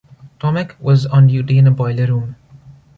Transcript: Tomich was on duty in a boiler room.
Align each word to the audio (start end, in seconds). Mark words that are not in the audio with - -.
Tomich 0.39 0.71
was 0.79 1.05
on 1.05 1.27
duty 1.27 1.59
in 1.59 1.67
a 1.67 1.69
boiler 1.69 2.07
room. 2.07 2.35